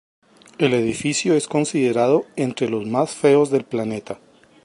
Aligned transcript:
El 0.57 0.73
edificio 0.73 1.35
es 1.35 1.47
considerado 1.47 2.25
entre 2.35 2.67
los 2.71 2.87
más 2.87 3.13
feos 3.13 3.51
del 3.51 3.65
planeta. 3.65 4.17